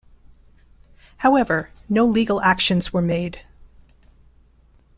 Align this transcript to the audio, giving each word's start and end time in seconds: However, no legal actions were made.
However, 1.17 1.69
no 1.87 2.07
legal 2.07 2.41
actions 2.41 2.91
were 2.91 3.03
made. 3.03 3.41